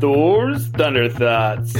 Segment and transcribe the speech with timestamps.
[0.00, 1.74] Thor's Thunder Thoughts.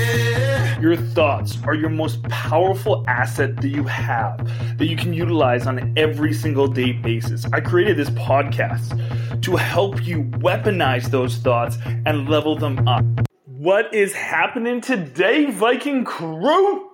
[0.81, 4.39] Your thoughts are your most powerful asset that you have
[4.79, 7.45] that you can utilize on every single day basis.
[7.53, 11.77] I created this podcast to help you weaponize those thoughts
[12.07, 13.05] and level them up.
[13.45, 16.91] What is happening today, Viking crew?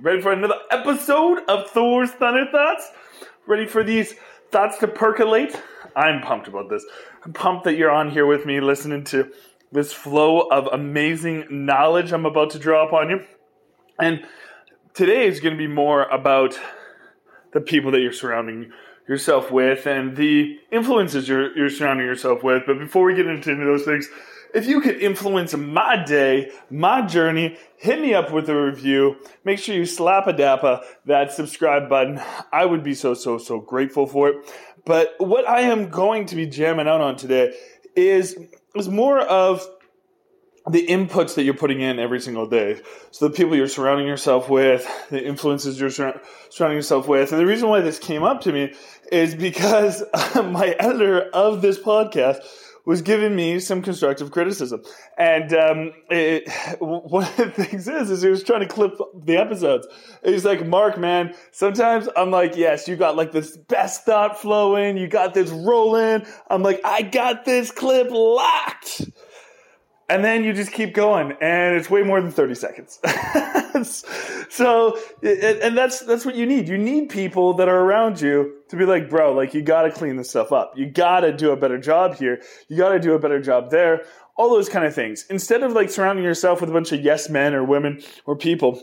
[0.00, 2.90] Ready for another episode of Thor's Thunder Thoughts?
[3.46, 4.14] Ready for these
[4.50, 5.54] thoughts to percolate?
[5.94, 6.84] I'm pumped about this.
[7.24, 9.30] I'm pumped that you're on here with me listening to
[9.72, 13.24] this flow of amazing knowledge I'm about to draw upon you.
[13.98, 14.24] And
[14.94, 16.58] today is going to be more about
[17.52, 18.72] the people that you're surrounding
[19.08, 22.62] yourself with and the influences you're, you're surrounding yourself with.
[22.66, 24.08] But before we get into those things,
[24.54, 29.16] if you could influence my day, my journey, hit me up with a review.
[29.44, 32.20] Make sure you slap a dappa that subscribe button.
[32.52, 34.52] I would be so, so, so grateful for it.
[34.84, 37.54] But what I am going to be jamming out on today
[37.96, 38.36] is,
[38.74, 39.66] is more of
[40.70, 42.80] the inputs that you're putting in every single day.
[43.10, 47.32] So the people you're surrounding yourself with, the influences you're sur- surrounding yourself with.
[47.32, 48.74] And the reason why this came up to me
[49.10, 52.38] is because my editor of this podcast
[52.84, 54.82] was giving me some constructive criticism.
[55.16, 59.36] And um, it, one of the things is, is he was trying to clip the
[59.36, 59.86] episodes.
[60.24, 64.96] He's like, Mark, man, sometimes I'm like, yes, you got like this best thought flowing,
[64.96, 66.26] you got this rolling.
[66.48, 68.71] I'm like, I got this clip locked
[70.08, 73.00] and then you just keep going and it's way more than 30 seconds.
[74.52, 76.68] So and that's that's what you need.
[76.68, 79.90] You need people that are around you to be like bro like you got to
[79.90, 80.76] clean this stuff up.
[80.76, 82.42] You got to do a better job here.
[82.68, 84.04] You got to do a better job there.
[84.36, 85.24] All those kind of things.
[85.30, 88.82] Instead of like surrounding yourself with a bunch of yes men or women or people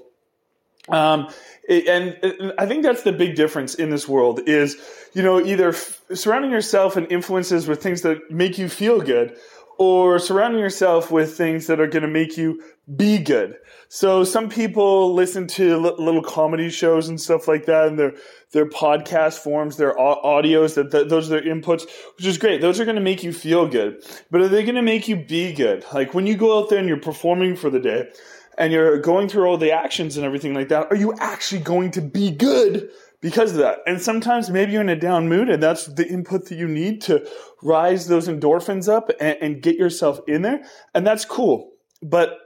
[0.90, 1.28] um,
[1.70, 4.76] and, and I think that's the big difference in this world is,
[5.14, 9.38] you know, either f- surrounding yourself and influences with things that make you feel good
[9.80, 12.62] or surrounding yourself with things that are going to make you
[12.98, 13.56] be good.
[13.88, 18.14] So some people listen to little comedy shows and stuff like that, and their
[18.52, 20.76] their podcast forms, their audios.
[20.76, 21.88] That, that those are their inputs,
[22.18, 22.62] which is great.
[22.62, 25.16] Those are going to make you feel good, but are they going to make you
[25.16, 25.86] be good?
[25.94, 28.10] Like when you go out there and you're performing for the day,
[28.58, 31.92] and you're going through all the actions and everything like that, are you actually going
[31.92, 32.90] to be good?
[33.22, 33.80] Because of that.
[33.86, 37.02] And sometimes maybe you're in a down mood and that's the input that you need
[37.04, 37.28] to
[37.62, 40.64] rise those endorphins up and, and, get yourself in there.
[40.94, 41.72] And that's cool.
[42.02, 42.38] But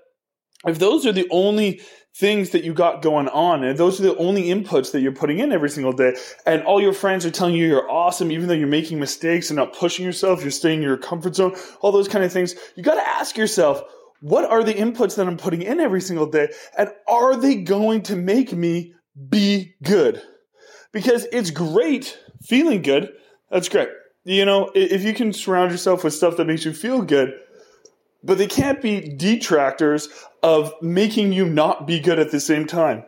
[0.65, 1.81] if those are the only
[2.15, 5.39] things that you got going on and those are the only inputs that you're putting
[5.39, 8.53] in every single day and all your friends are telling you you're awesome even though
[8.53, 12.07] you're making mistakes and not pushing yourself, you're staying in your comfort zone, all those
[12.07, 13.81] kind of things, you got to ask yourself,
[14.21, 16.47] what are the inputs that I'm putting in every single day?
[16.77, 18.93] And are they going to make me
[19.29, 20.21] be good?
[20.93, 23.11] Because it's great feeling good.
[23.51, 23.89] That's great.
[24.23, 27.33] You know, if you can surround yourself with stuff that makes you feel good,
[28.23, 30.07] but they can't be detractors
[30.41, 33.03] of making you not be good at the same time.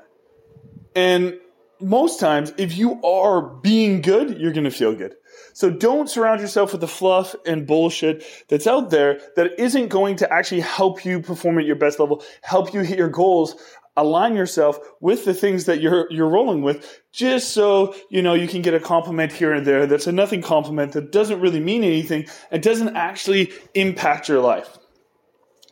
[0.93, 1.39] And
[1.79, 5.15] most times, if you are being good, you're going to feel good.
[5.53, 10.17] So don't surround yourself with the fluff and bullshit that's out there that isn't going
[10.17, 13.55] to actually help you perform at your best level, help you hit your goals
[13.97, 18.47] align yourself with the things that you're you're rolling with just so you know you
[18.47, 19.87] can get a compliment here and there.
[19.87, 24.77] That's a nothing compliment that doesn't really mean anything and doesn't actually impact your life.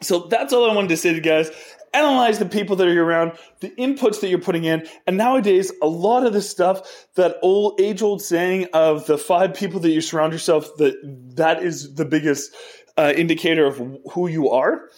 [0.02, 1.50] So that's all i wanted to say to you guys.
[1.94, 4.88] Analyze the people that are around the inputs that you're putting in.
[5.06, 9.54] And nowadays a lot of the stuff that old age old saying of the five
[9.54, 10.96] people that you surround yourself that
[11.36, 12.52] that is the biggest
[12.98, 13.78] uh, indicator of
[14.12, 14.90] who you are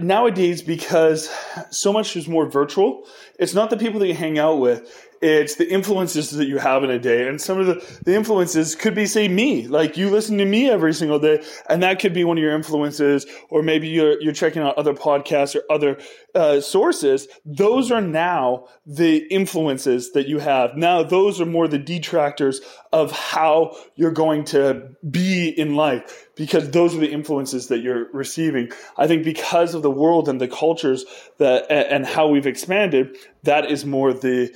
[0.00, 1.30] nowadays because
[1.70, 3.06] so much is more virtual
[3.38, 6.84] it's not the people that you hang out with it's the influences that you have
[6.84, 7.26] in a day.
[7.26, 9.66] And some of the, the influences could be say me.
[9.66, 12.54] Like you listen to me every single day and that could be one of your
[12.54, 15.98] influences or maybe you're, you're checking out other podcasts or other
[16.34, 17.26] uh, sources.
[17.46, 20.76] Those are now the influences that you have.
[20.76, 22.60] Now those are more the detractors
[22.92, 28.10] of how you're going to be in life because those are the influences that you're
[28.12, 28.70] receiving.
[28.98, 31.06] I think because of the world and the cultures
[31.38, 34.54] that and how we've expanded that is more the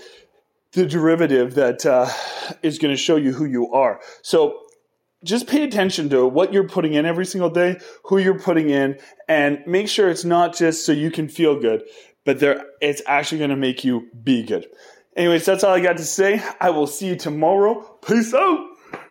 [0.79, 2.09] the derivative that uh,
[2.63, 4.01] is going to show you who you are.
[4.23, 4.61] So
[5.25, 8.99] just pay attention to what you're putting in every single day, who you're putting in,
[9.29, 11.83] and make sure it's not just so you can feel good,
[12.25, 14.67] but there it's actually going to make you be good.
[15.17, 16.41] Anyways, that's all I got to say.
[16.61, 17.81] I will see you tomorrow.
[18.07, 18.68] Peace out.